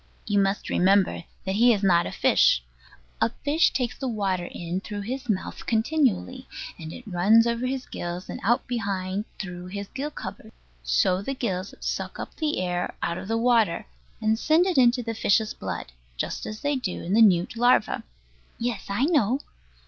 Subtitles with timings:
[0.25, 2.63] You must remember that he is not a fish.
[3.21, 6.47] A fish takes the water in through his mouth continually,
[6.79, 10.51] and it runs over his gills, and out behind through his gill covers.
[10.81, 13.85] So the gills suck up the air out of the water,
[14.19, 18.03] and send it into the fish's blood, just as they do in the newt larva.
[18.57, 19.41] Yes, I know.